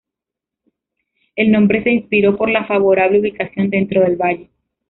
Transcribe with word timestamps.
El 1.35 1.51
nombre 1.51 1.83
se 1.83 1.91
inspiró 1.91 2.35
por 2.35 2.49
la 2.49 2.65
favorable 2.65 3.19
ubicación 3.19 3.69
dentro 3.69 4.01
del 4.01 4.15
valle. 4.15 4.49